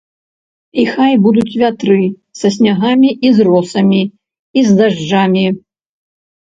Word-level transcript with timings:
І 0.83 0.85
хай 0.95 1.13
будуць 1.25 1.57
вятры 1.65 1.99
са 2.41 2.47
снягамі 2.57 3.09
і 3.31 3.33
з 3.39 3.49
росамі, 3.51 4.03
і 4.59 4.69
з 4.73 4.83
дажджамі! 4.83 5.45